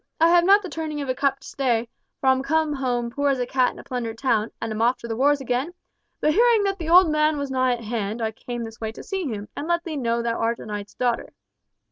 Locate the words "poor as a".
3.11-3.45